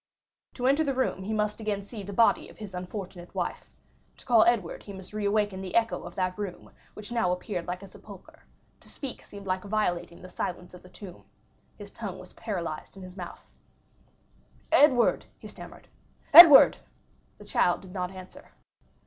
[0.55, 3.69] To enter the room he must again see the body of his unfortunate wife.
[4.17, 7.83] To call Edward he must reawaken the echo of that room which now appeared like
[7.83, 8.43] a sepulchre;
[8.79, 11.25] to speak seemed like violating the silence of the tomb.
[11.77, 13.51] His tongue was paralyzed in his mouth.
[14.71, 16.77] "Edward!" he stammered—"Edward!"
[17.37, 18.53] The child did not answer.